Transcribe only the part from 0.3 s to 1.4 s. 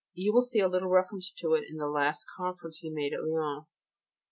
will see a little reference